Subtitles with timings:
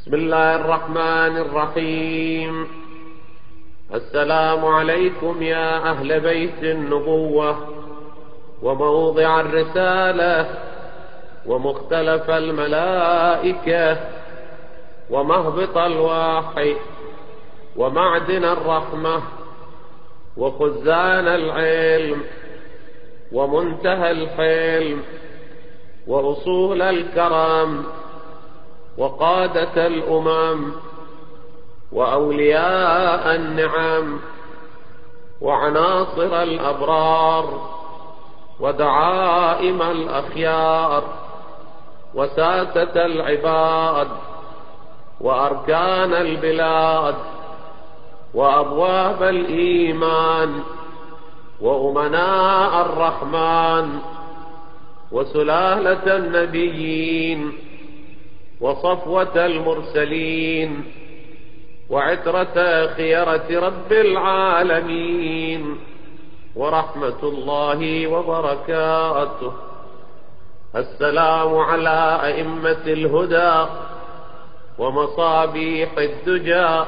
[0.00, 2.68] بسم الله الرحمن الرحيم.
[3.94, 7.68] السلام عليكم يا أهل بيت النبوة
[8.62, 10.48] وموضع الرسالة
[11.46, 13.98] ومختلف الملائكة
[15.10, 16.76] ومهبط الوحي
[17.76, 19.22] ومعدن الرحمة
[20.36, 22.22] وخزان العلم
[23.32, 25.02] ومنتهى الحلم
[26.06, 27.84] وأصول الكرم
[28.98, 30.72] وقادة الأمم
[31.92, 34.20] وأولياء النعم
[35.40, 37.70] وعناصر الأبرار
[38.60, 41.04] ودعائم الأخيار
[42.14, 44.08] وساسة العباد
[45.20, 47.14] وأركان البلاد
[48.34, 50.62] وأبواب الإيمان
[51.60, 53.98] وأمناء الرحمن
[55.12, 57.69] وسلالة النبيين
[58.60, 60.84] وصفوة المرسلين
[61.90, 65.78] وعترة خيرة رب العالمين
[66.56, 69.52] ورحمة الله وبركاته.
[70.76, 73.70] السلام على أئمة الهدى
[74.78, 76.84] ومصابيح الدجى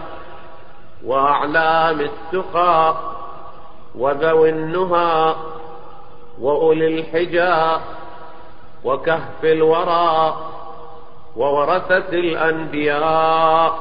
[1.04, 2.96] وأعلام التقى
[3.94, 5.34] وذوي النهى
[6.40, 7.82] وأولي الحجى
[8.84, 10.36] وكهف الورى
[11.36, 13.78] وورثة الأنبياء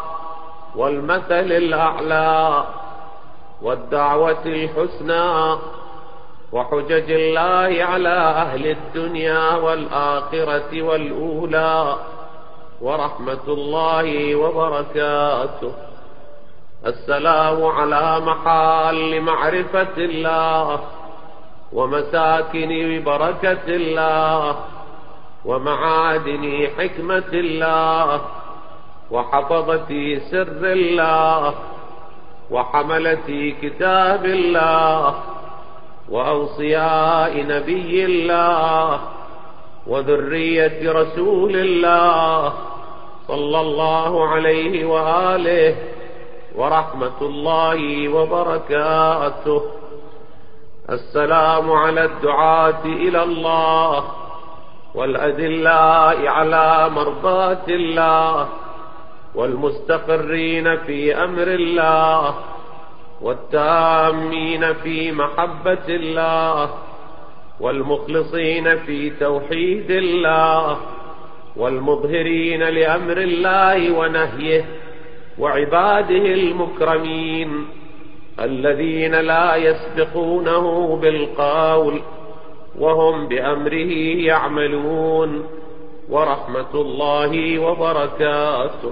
[0.75, 2.63] والمثل الأعلى
[3.61, 5.57] والدعوة الحسنى
[6.51, 11.95] وحجج الله على أهل الدنيا والآخرة والأولى
[12.81, 15.73] ورحمة الله وبركاته.
[16.85, 20.79] السلام على محال معرفة الله
[21.73, 24.55] ومساكن بركة الله.
[25.45, 28.21] ومعادن حكمة الله
[29.11, 31.53] وحفظة سر الله
[32.51, 35.15] وحملة كتاب الله
[36.09, 38.99] وأوصياء نبي الله
[39.87, 42.53] وذرية رسول الله
[43.27, 45.75] صلى الله عليه وآله
[46.55, 49.61] ورحمة الله وبركاته.
[50.89, 54.20] السلام على الدعاة إلى الله.
[54.95, 58.49] والأدلاء على مرضاة الله
[59.35, 62.35] والمستقرين في أمر الله
[63.21, 66.69] والتامين في محبة الله
[67.59, 70.77] والمخلصين في توحيد الله
[71.55, 74.65] والمظهرين لأمر الله ونهيه
[75.39, 77.65] وعباده المكرمين
[78.39, 82.01] الذين لا يسبقونه بالقول
[82.79, 83.91] وهم بأمره
[84.25, 85.47] يعملون
[86.09, 88.91] ورحمة الله وبركاته.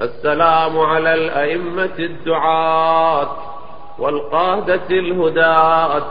[0.00, 3.28] السلام على الأئمة الدعاة
[3.98, 6.04] والقادة الهداة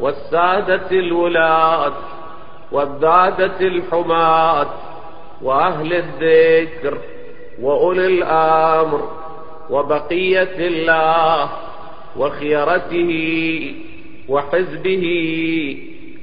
[0.00, 1.92] والسادة الولاة
[2.72, 4.66] والذادة الحماة
[5.42, 6.98] وأهل الذكر
[7.62, 9.08] وأولي الأمر
[9.70, 11.48] وبقية الله
[12.16, 13.12] وخيرته
[14.28, 15.04] وحزبه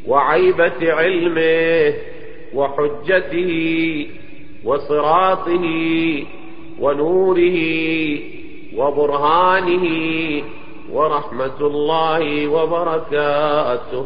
[0.08, 1.94] وعيبة علمه
[2.54, 3.52] وحجته
[4.66, 5.66] وصراطه
[6.80, 7.60] ونوره
[8.76, 9.86] وبرهانه
[10.92, 14.06] ورحمة الله وبركاته.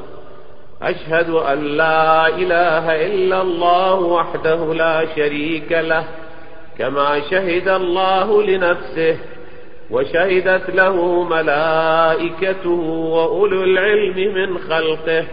[0.81, 6.05] أشهد أن لا إله إلا الله وحده لا شريك له
[6.77, 9.17] كما شهد الله لنفسه
[9.91, 12.79] وشهدت له ملائكته
[13.15, 15.25] وأولو العلم من خلقه.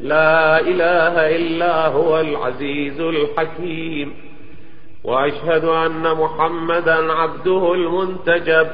[0.00, 4.14] لا إله إلا هو العزيز الحكيم.
[5.04, 8.68] وأشهد أن محمدا عبده المنتجب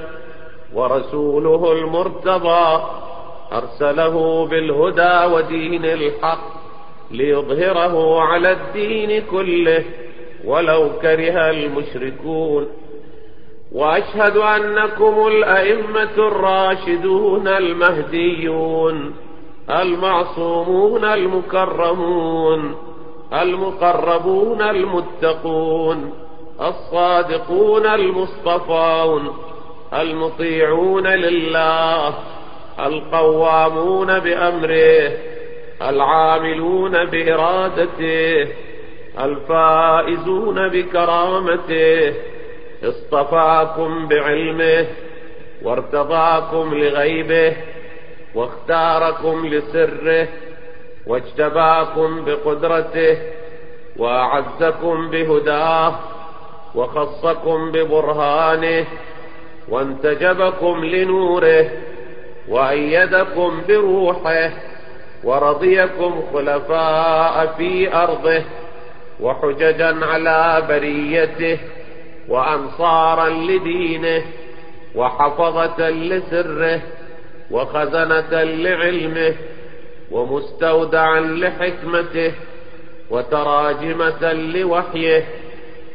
[0.74, 2.82] ورسوله المرتضى.
[3.52, 6.62] أرسله بالهدى ودين الحق
[7.10, 9.84] ليظهره على الدين كله
[10.44, 12.66] ولو كره المشركون.
[13.72, 19.14] وأشهد أنكم الأئمة الراشدون المهديون.
[19.70, 22.74] المعصومون المكرمون
[23.32, 26.12] المقربون المتقون
[26.60, 29.32] الصادقون المصطفون
[29.94, 32.14] المطيعون لله
[32.80, 35.12] القوامون بأمره
[35.82, 38.48] العاملون بإرادته
[39.20, 42.14] الفائزون بكرامته
[42.84, 44.86] اصطفاكم بعلمه
[45.62, 47.56] وارتضاكم لغيبه
[48.34, 50.28] واختاركم لسره
[51.06, 53.16] واجتباكم بقدرته
[53.96, 55.94] وأعزكم بهداه
[56.74, 58.86] وخصكم ببرهانه
[59.68, 61.70] وانتجبكم لنوره
[62.48, 64.50] وأيدكم بروحه
[65.24, 68.42] ورضيكم خلفاء في أرضه
[69.20, 71.58] وحججا على بريته
[72.28, 74.22] وأنصارا لدينه
[74.94, 76.80] وحفظة لسره
[77.52, 79.34] وخزنة لعلمه
[80.10, 82.32] ومستودعا لحكمته
[83.10, 85.24] وتراجمة لوحيه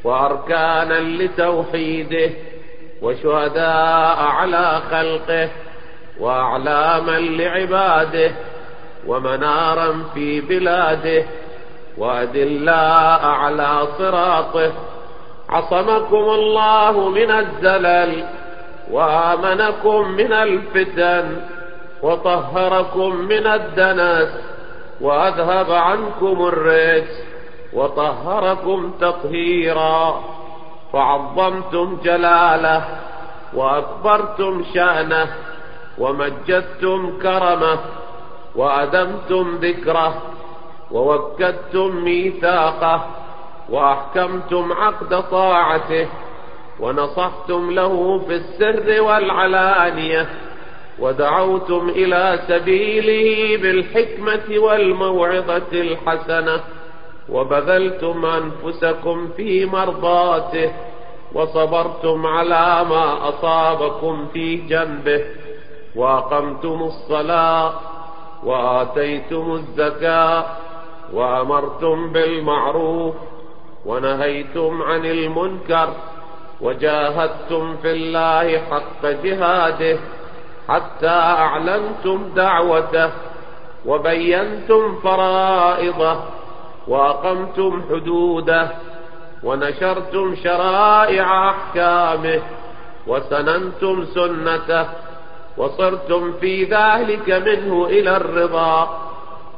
[0.03, 2.29] وأركانا لتوحيده
[3.01, 5.49] وشهداء على خلقه
[6.19, 8.31] وأعلاما لعباده
[9.07, 11.25] ومنارا في بلاده
[11.97, 14.71] وأدلاء على صراطه.
[15.49, 18.23] عصمكم الله من الزلل
[18.91, 21.41] وآمنكم من الفتن
[22.03, 24.29] وطهركم من الدنس
[25.01, 27.23] وأذهب عنكم الرجس
[27.73, 30.21] وطهركم تطهيرا
[30.93, 32.85] فعظمتم جلاله
[33.53, 35.27] وأكبرتم شأنه
[35.97, 37.79] ومجدتم كرمه
[38.55, 40.21] وأدمتم ذكره
[40.91, 43.05] ووكدتم ميثاقه
[43.69, 46.07] وأحكمتم عقد طاعته
[46.79, 50.29] ونصحتم له في السر والعلانية
[50.99, 56.59] ودعوتم إلى سبيله بالحكمة والموعظة الحسنة
[57.29, 60.71] وبذلتم أنفسكم في مرضاته
[61.33, 65.25] وصبرتم على ما أصابكم في جنبه
[65.95, 67.73] وأقمتم الصلاة
[68.43, 70.45] وآتيتم الزكاة
[71.13, 73.15] وأمرتم بالمعروف
[73.85, 75.89] ونهيتم عن المنكر.
[76.61, 79.97] وجاهدتم في الله حق جهاده
[80.69, 83.09] حتى أعلنتم دعوته
[83.85, 86.19] وبينتم فرائضه
[86.87, 88.69] وأقمتم حدوده
[89.43, 92.41] ونشرتم شرائع أحكامه
[93.07, 94.85] وسننتم سنته
[95.57, 98.99] وصرتم في ذلك منه إلى الرضا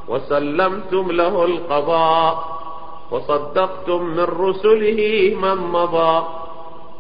[0.08, 2.60] وسلمتم له القضاء
[3.12, 6.39] وصدقتم من رسله من مضى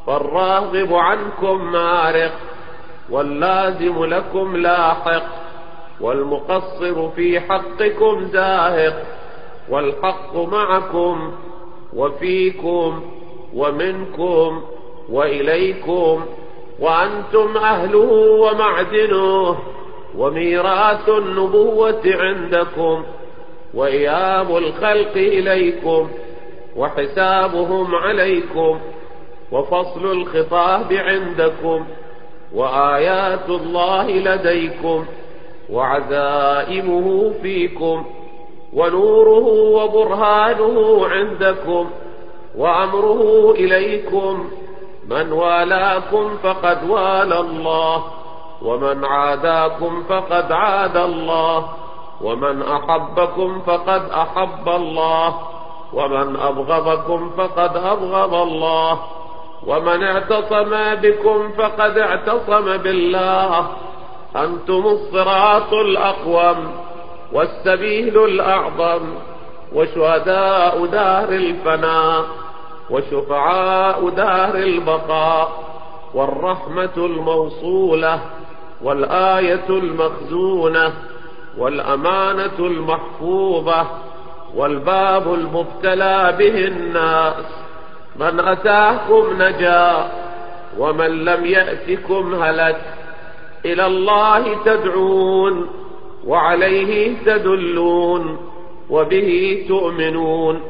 [0.09, 2.31] فالراغب عنكم مارق
[3.09, 5.23] واللازم لكم لاحق
[6.01, 9.03] والمقصر في حقكم زاهق
[9.69, 11.31] والحق معكم
[11.93, 13.01] وفيكم
[13.53, 14.61] ومنكم
[15.09, 16.25] وإليكم
[16.79, 18.11] وأنتم أهله
[18.41, 19.57] ومعدنه
[20.17, 23.03] وميراث النبوة عندكم
[23.73, 26.09] وإياب الخلق إليكم
[26.75, 28.79] وحسابهم عليكم
[29.51, 31.85] وفصل الخطاب عندكم
[32.55, 35.05] وآيات الله لديكم
[35.71, 38.05] وعزائمه فيكم
[38.73, 41.89] ونوره وبرهانه عندكم
[42.57, 44.49] وأمره إليكم
[45.09, 48.03] من والاكم فقد والى الله
[48.61, 51.65] ومن عاداكم فقد عاد الله
[52.21, 55.35] ومن أحبكم فقد أحب الله
[55.93, 58.99] ومن أبغضكم فقد أبغض الله
[59.67, 63.67] ومن اعتصم بكم فقد اعتصم بالله.
[64.35, 66.71] أنتم الصراط الأقوم
[67.33, 69.01] والسبيل الأعظم
[69.73, 72.25] وشهداء دار الفناء
[72.89, 75.63] وشفعاء دار البقاء
[76.13, 78.19] والرحمة الموصولة
[78.81, 80.93] والآية المخزونة
[81.57, 83.87] والأمانة المحفوظة
[84.55, 87.45] والباب المبتلى به الناس.
[88.19, 90.11] من أتاكم نجا
[90.77, 92.81] ومن لم يأتكم هلك.
[93.65, 95.69] إلى الله تدعون
[96.25, 98.37] وعليه تدلون
[98.89, 100.61] وبه تؤمنون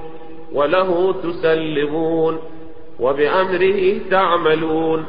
[0.53, 2.37] وله تسلمون
[2.99, 5.05] وبأمره تعملون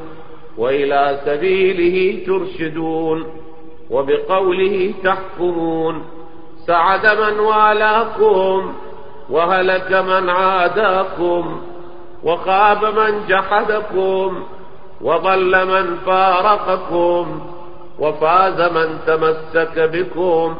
[0.59, 3.26] وإلى سبيله ترشدون
[3.90, 6.04] وبقوله تحكمون.
[6.66, 8.73] سعد من والاكم
[9.30, 11.61] وهلك من عاداكم.
[12.24, 14.44] وخاب من جحدكم
[15.00, 17.40] وضل من فارقكم
[17.98, 20.56] وفاز من تمسك بكم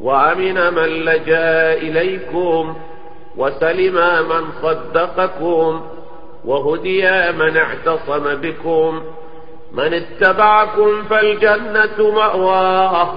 [0.00, 2.76] وأمن من لجأ إليكم
[3.36, 3.94] وسلم
[4.28, 5.80] من صدقكم
[6.44, 9.02] وهدي من اعتصم بكم
[9.72, 13.08] من اتبعكم فالجنة مأواه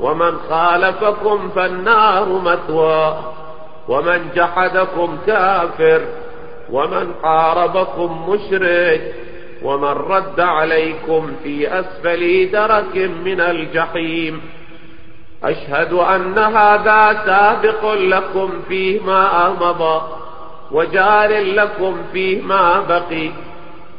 [0.00, 3.16] ومن خالفكم فالنار مثواه
[3.88, 6.00] ومن جحدكم كافر
[6.72, 9.14] ومن حاربكم مشرك
[9.62, 14.40] ومن رد عليكم في أسفل درك من الجحيم.
[15.44, 20.02] أشهد أن هذا سابق لكم فيما مضى
[20.72, 23.30] وجار لكم فيه ما بقي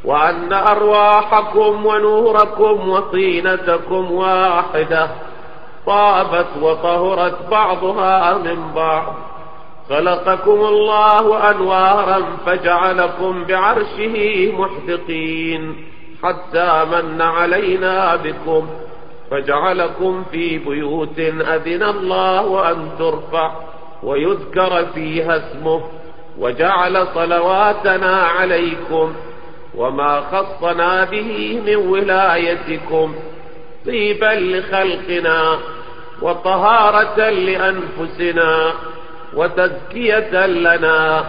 [0.04, 5.08] وأن أرواحكم ونوركم وطينتكم واحدة
[5.86, 9.29] طابت وطهرت بعضها من بعض.
[9.90, 14.16] خلقكم الله أنوارا فجعلكم بعرشه
[14.58, 15.86] محدقين
[16.22, 18.68] حتى من علينا بكم
[19.30, 23.52] فجعلكم في بيوت أذن الله أن ترفع
[24.02, 25.82] ويذكر فيها اسمه
[26.38, 29.14] وجعل صلواتنا عليكم
[29.74, 33.14] وما خصنا به من ولايتكم
[33.86, 35.58] طيبا لخلقنا
[36.22, 38.72] وطهارة لأنفسنا
[39.36, 41.24] وتزكية لنا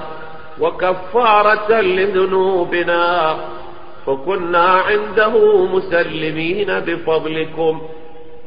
[0.60, 3.36] وكفارة لذنوبنا
[4.08, 7.81] فكنا عنده مسلمين بفضلكم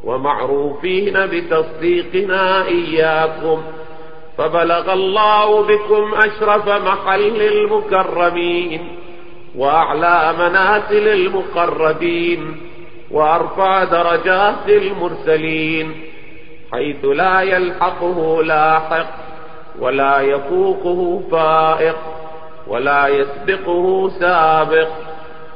[0.04, 3.62] ومعروفين بتصديقنا إياكم
[4.38, 8.96] فبلغ الله بكم أشرف محل المكرمين
[9.56, 12.56] وأعلى منازل المقربين
[13.10, 15.92] وأرفع درجات المرسلين
[16.72, 19.23] حيث لا يلحقه لاحق
[19.80, 21.96] ولا يفوقه فائق
[22.66, 24.88] ولا يسبقه سابق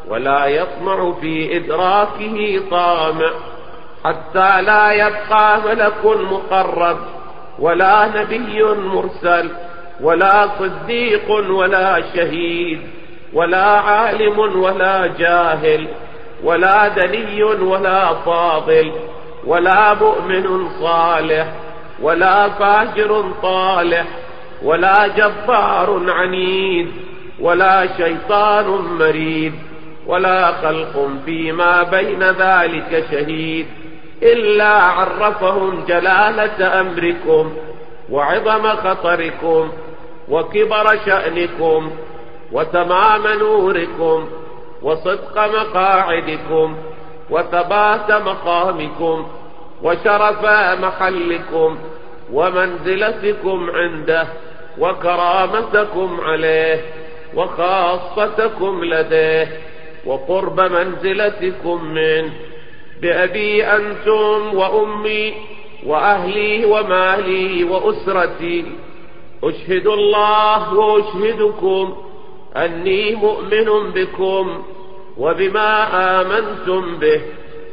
[0.08, 3.30] ولا يطمع في إدراكه طامع
[4.04, 6.98] حتى لا يبقى ملك مقرب
[7.58, 9.50] ولا نبي مرسل
[10.00, 12.80] ولا صديق ولا شهيد
[13.32, 15.88] ولا عالم ولا جاهل
[16.44, 18.92] ولا دني ولا فاضل
[19.46, 21.46] ولا مؤمن صالح.
[22.02, 24.06] ولا فاجر طالح
[24.62, 26.90] ولا جبار عنيد
[27.40, 28.66] ولا شيطان
[28.98, 29.54] مريد
[30.06, 33.66] ولا خلق فيما بين ذلك شهيد
[34.22, 37.52] إلا عرفهم جلالة أمركم
[38.10, 39.72] وعظم خطركم
[40.28, 41.90] وكبر شأنكم
[42.52, 44.28] وتمام نوركم
[44.82, 46.76] وصدق مقاعدكم
[47.30, 49.26] وثبات مقامكم
[49.82, 50.44] وشرف
[50.80, 51.78] محلكم
[52.32, 54.26] ومنزلتكم عنده
[54.78, 56.80] وكرامتكم عليه
[57.34, 59.48] وخاصتكم لديه
[60.06, 62.32] وقرب منزلتكم منه
[63.02, 65.34] بأبي أنتم وأمي
[65.86, 68.64] وأهلي ومالي وأسرتي
[69.44, 71.96] أشهد الله وأشهدكم
[72.56, 74.62] أني مؤمن بكم
[75.18, 75.86] وبما
[76.20, 77.20] آمنتم به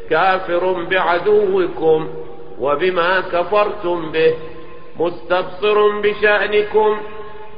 [0.10, 2.10] كافر بعدوكم
[2.60, 4.34] وبما كفرتم به
[5.00, 6.98] مستبصر بشأنكم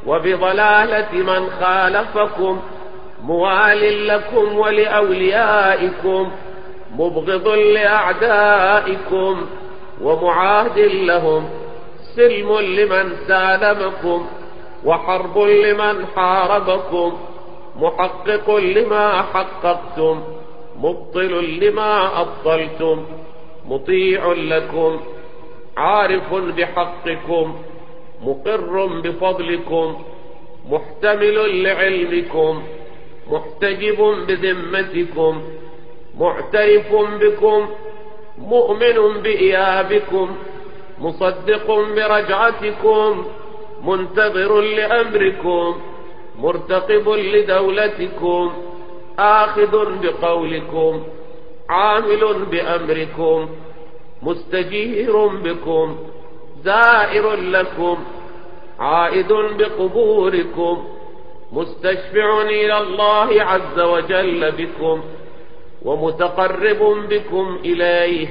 [0.08, 2.62] وبضلالة من خالفكم
[3.24, 6.32] موال لكم ولأوليائكم
[6.92, 9.46] مبغض لأعدائكم
[10.02, 11.50] ومعاد لهم
[12.16, 14.28] سلم لمن سالمكم
[14.86, 17.18] وحرب لمن حاربكم
[17.76, 20.37] محقق لما حققتم.
[20.78, 23.06] مبطل لما أبطلتم
[23.66, 25.00] مطيع لكم
[25.78, 27.56] عارف بحقكم
[28.22, 30.04] مقر بفضلكم
[30.70, 32.64] محتمل لعلمكم
[33.32, 35.42] محتجب بذمتكم
[36.20, 37.70] معترف بكم
[38.38, 40.36] مؤمن بإيابكم
[41.00, 43.26] مصدق برجعتكم
[43.84, 45.76] منتظر لأمركم
[46.40, 48.54] مرتقب لدولتكم.
[49.20, 51.04] آخذ بقولكم
[51.70, 53.50] عامل بأمركم
[54.22, 55.96] مستجير بكم
[56.64, 57.98] زائر لكم
[58.80, 60.88] عائد بقبوركم
[61.52, 65.02] مستشفع إلى الله عز وجل بكم
[65.82, 68.28] ومتقرب بكم إليه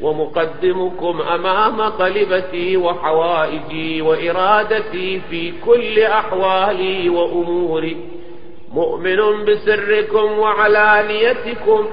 [0.00, 7.96] ومقدمكم أمام قلبتي وحوائجي وإرادتي في كل أحوالي وأموري.
[8.72, 11.86] مؤمن بسركم وعلانيتكم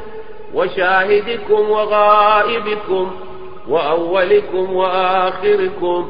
[0.53, 3.11] وشاهدكم وغائبكم
[3.69, 6.09] وأولكم وآخركم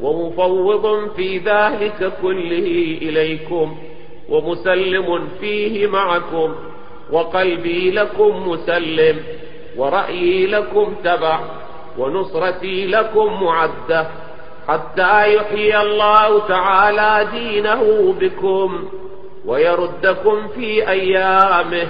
[0.00, 3.76] ومفوض في ذلك كله إليكم
[4.28, 6.54] ومسلم فيه معكم
[7.12, 9.16] وقلبي لكم مسلم
[9.76, 11.40] ورأيي لكم تبع
[11.98, 14.06] ونصرتي لكم معدة
[14.68, 18.84] حتى يحيي الله تعالى دينه بكم
[19.46, 21.88] ويردكم في أيامه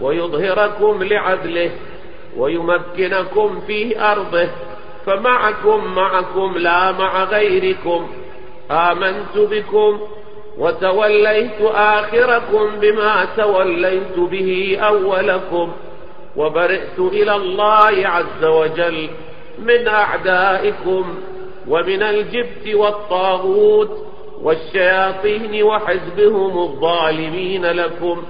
[0.00, 1.70] ويظهركم لعدله
[2.36, 4.48] ويمكنكم في أرضه
[5.06, 8.10] فمعكم معكم لا مع غيركم.
[8.70, 10.00] آمنت بكم
[10.58, 15.72] وتوليت آخركم بما توليت به أولكم
[16.36, 19.10] وبرئت إلى الله عز وجل
[19.58, 21.14] من أعدائكم
[21.68, 24.06] ومن الجبت والطاغوت
[24.42, 28.22] والشياطين وحزبهم الظالمين لكم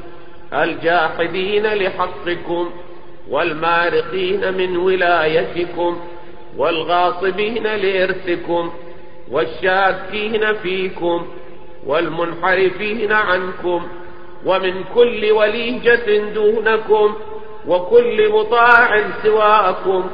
[0.55, 2.71] الجاحدين لحقكم
[3.31, 6.01] والمارقين من ولايتكم
[6.57, 8.73] والغاصبين لإرثكم
[9.31, 11.27] والشاكين فيكم
[11.87, 13.87] والمنحرفين عنكم
[14.47, 17.15] ومن كل وليجة دونكم
[17.67, 20.11] وكل مطاع سواكم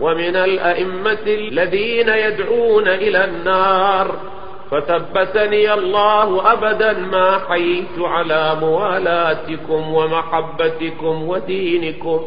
[0.00, 4.20] ومن الأئمة الذين يدعون إلى النار.
[4.70, 12.20] فثبتني الله أبدا ما حييت على موالاتكم ومحبتكم ودينكم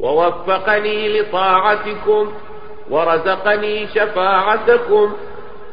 [0.00, 2.32] ووفقني لطاعتكم
[2.90, 5.12] ورزقني شفاعتكم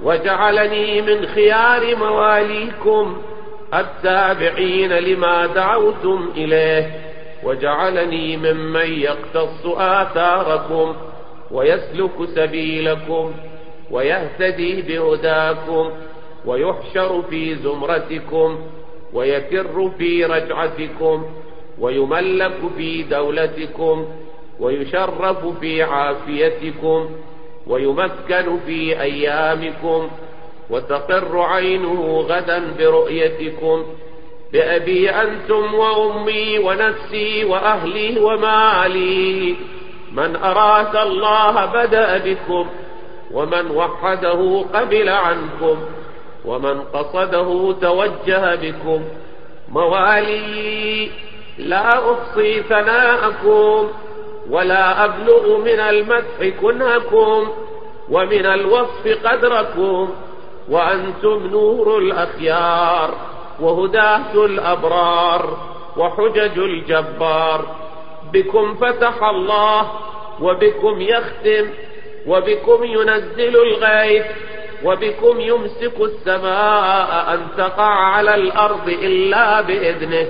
[0.04, 3.22] وجعلني من خيار مواليكم
[3.74, 6.92] التابعين لما دعوتم إليه
[7.44, 10.96] وجعلني ممن يقتص آثاركم
[11.52, 13.34] ويسلك سبيلكم.
[13.92, 15.92] ويهتدي بهداكم
[16.46, 18.60] ويحشر في زمرتكم
[19.14, 21.26] ويكر في رجعتكم
[21.80, 24.06] ويملك في دولتكم
[24.60, 27.10] ويشرف في عافيتكم
[27.68, 30.10] ويمكن في أيامكم
[30.70, 33.86] وتقر عينه غدا برؤيتكم
[34.54, 39.56] بأبي أنتم وأمي ونفسي وأهلي ومالي
[40.12, 42.70] من أراد الله بدأ بكم
[43.36, 45.78] ومن وحده قبل عنكم
[46.46, 49.02] ومن قصده توجه بكم
[49.70, 51.10] موالي
[51.58, 53.88] لا أحصي ثناءكم
[54.50, 57.48] ولا أبلغ من المدح كنهكم
[58.10, 60.10] ومن الوصف قدركم
[60.70, 63.14] وأنتم نور الأخيار
[63.60, 65.58] وهداة الأبرار
[65.98, 67.66] وحجج الجبار
[68.34, 69.92] بكم فتح الله
[70.42, 71.70] وبكم يختم
[72.28, 74.26] وبكم ينزل الغيث
[74.84, 80.28] وبكم يمسك السماء أن تقع على الأرض إلا بإذنه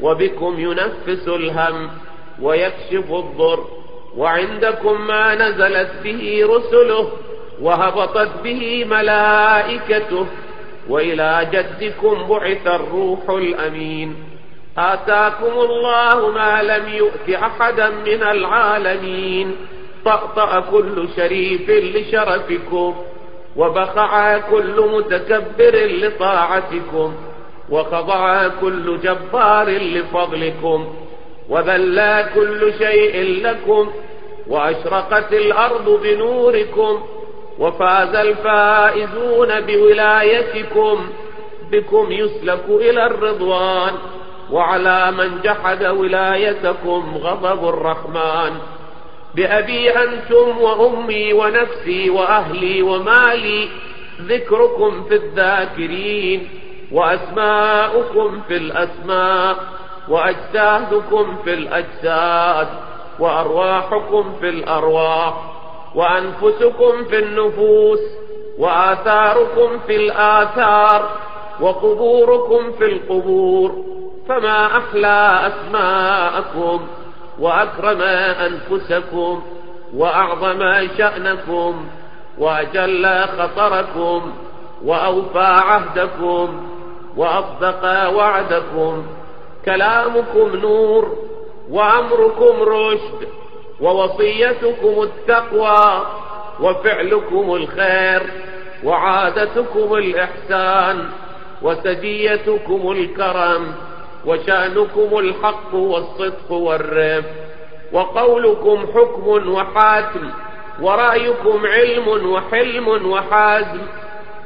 [0.00, 1.90] وبكم ينفس الهم
[2.42, 3.64] ويكشف الضر
[4.16, 7.12] وعندكم ما نزلت به رسله
[7.60, 10.26] وهبطت به ملائكته
[10.88, 14.16] وإلى جدكم بعث الروح الأمين
[14.78, 19.56] آتاكم الله ما لم يؤت أحدا من العالمين
[20.04, 22.94] طأطأ كل شريف لشرفكم
[23.56, 27.14] وبخع كل متكبر لطاعتكم
[27.70, 30.94] وخضع كل جبار لفضلكم
[31.48, 33.90] وذلى كل شيء لكم
[34.48, 37.02] وأشرقت الأرض بنوركم
[37.58, 41.06] وفاز الفائزون بولايتكم
[41.70, 43.92] بكم يسلك إلى الرضوان
[44.50, 48.52] وعلى من جحد ولايتكم غضب الرحمن.
[49.34, 53.68] بأبي أنتم وأمي ونفسي وأهلي ومالي
[54.20, 56.48] ذكركم في الذاكرين
[56.92, 59.56] وأسماؤكم في الأسماء
[60.08, 62.68] وأجسادكم في الأجساد
[63.18, 65.34] وأرواحكم في الأرواح
[65.94, 68.00] وأنفسكم في النفوس
[68.58, 71.10] وآثاركم في الآثار
[71.60, 73.84] وقبوركم في القبور
[74.28, 76.86] فما أحلى أسماءكم
[77.38, 79.42] وأكرم أنفسكم
[79.94, 81.86] وأعظم شأنكم
[82.38, 84.32] وأجل خطركم
[84.84, 86.68] وأوفى عهدكم
[87.16, 89.06] وأصدق وعدكم.
[89.64, 91.16] كلامكم نور
[91.70, 93.28] وأمركم رشد
[93.80, 96.06] ووصيتكم التقوى
[96.60, 98.22] وفعلكم الخير
[98.84, 101.08] وعادتكم الإحسان
[101.62, 103.74] وسجيتكم الكرم.
[104.26, 107.30] وشأنكم الحق والصدق والرفق
[107.92, 110.30] وقولكم حكم وحاتم
[110.80, 113.80] ورأيكم علم وحلم وحازم.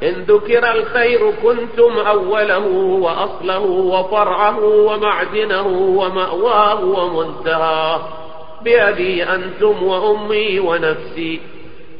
[0.03, 2.67] إن ذكر الخير كنتم أوله
[3.01, 8.01] وأصله وفرعه ومعدنه ومأواه ومنتهاه.
[8.61, 11.39] بأبي أنتم وأمي ونفسي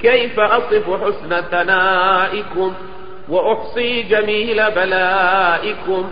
[0.02, 2.74] كيف أصف حسن ثنائكم؟
[3.30, 6.10] وأحصي جميل بلائكم.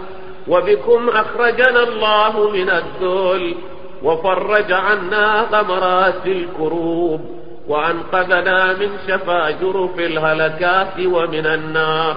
[0.48, 3.56] وبكم أخرجنا الله من الذل
[4.04, 7.22] وفرج عنا غمرات الكروب
[7.68, 12.16] وأنقذنا من شفا جرف الهلكات ومن النار.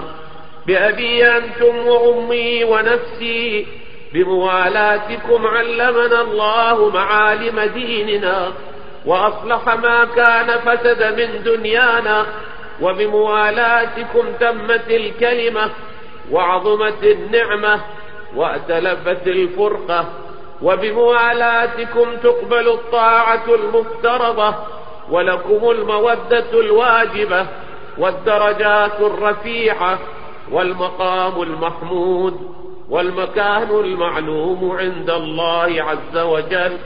[0.67, 3.67] بأبي أنتم وأمي ونفسي
[4.13, 8.51] بموالاتكم علمنا الله معالم ديننا
[9.05, 12.25] وأصلح ما كان فسد من دنيانا
[12.81, 15.69] وبموالاتكم تمت الكلمة
[16.31, 17.79] وعظمت النعمة
[18.35, 20.05] وأتلفت الفرقة
[20.61, 24.55] وبموالاتكم تقبل الطاعة المفترضة
[25.11, 27.45] ولكم المودة الواجبة
[27.97, 29.99] والدرجات الرفيعة
[30.51, 32.55] والمقام المحمود
[32.89, 36.77] والمكان المعلوم عند الله عز وجل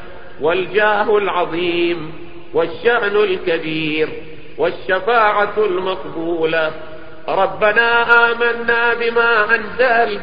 [0.41, 2.13] والجاه العظيم
[2.53, 4.09] والشأن الكبير
[4.57, 6.71] والشفاعة المقبولة
[7.27, 10.19] ربنا آمنا بما أنزل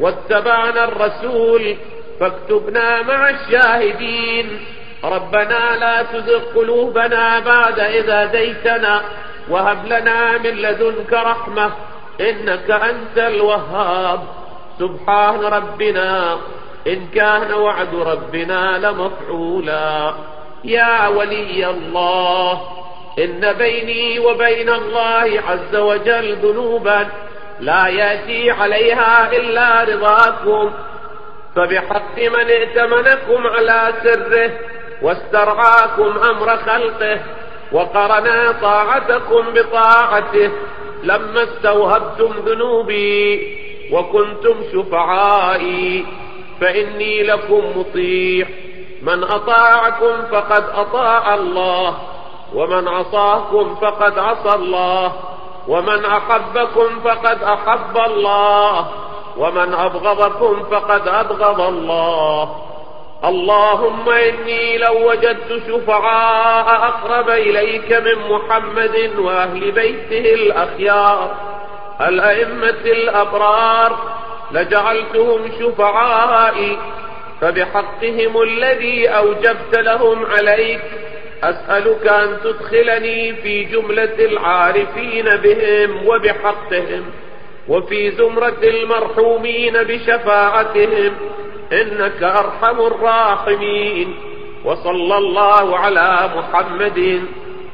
[0.00, 1.76] واتبعنا الرسول
[2.20, 4.60] فاكتبنا مع الشاهدين.
[5.04, 9.02] ربنا لا تزغ قلوبنا بعد إذا ديتنا
[9.50, 11.72] وهب لنا من لدنك رحمة
[12.20, 14.20] إنك أنت الوهاب.
[14.78, 16.38] سبحان ربنا
[16.86, 20.14] إن كان وعد ربنا لمفعولا.
[20.64, 22.60] يا ولي الله
[23.18, 27.06] إن بيني وبين الله عز وجل ذنوبا
[27.60, 30.72] لا يأتي عليها إلا رضاكم.
[31.56, 34.50] فبحق من ائتمنكم على سره
[35.02, 37.20] واسترعاكم أمر خلقه
[37.72, 40.50] وقرنا طاعتكم بطاعته.
[41.02, 43.58] لما استوهبتم ذنوبي
[43.92, 46.06] وكنتم شفعائي
[46.60, 48.46] فإني لكم مطيع.
[49.02, 51.98] من أطاعكم فقد أطاع الله
[52.54, 55.12] ومن عصاكم فقد عصى الله.
[55.68, 58.88] ومن أحبكم فقد أحب الله.
[59.36, 62.56] ومن أبغضكم فقد أبغض الله.
[63.24, 71.34] اللهم إني لو وجدت شفعاء أقرب إليك من محمد وأهل بيته الأخيار
[72.00, 73.98] الأئمة الأبرار
[74.52, 76.78] لجعلتهم شفعائي
[77.40, 80.80] فبحقهم الذي أوجبت لهم عليك.
[81.42, 87.04] أسألك أن تدخلني في جملة العارفين بهم وبحقهم
[87.68, 91.12] وفي زمرة المرحومين بشفاعتهم
[91.72, 94.14] إنك أرحم الراحمين.
[94.64, 97.22] وصلى الله على محمد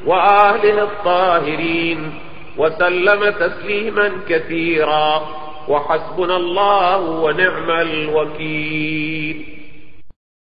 [0.06, 2.14] وآله الطاهرين
[2.56, 5.22] وسلم تسليما كثيرا
[5.68, 9.53] وحسبنا الله ونعم الوكيل.